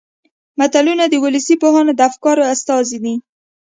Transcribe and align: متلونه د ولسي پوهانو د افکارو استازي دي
متلونه 0.59 1.05
د 1.09 1.13
ولسي 1.23 1.55
پوهانو 1.61 1.91
د 1.95 1.99
افکارو 2.09 2.43
استازي 2.53 2.97
دي 3.03 3.15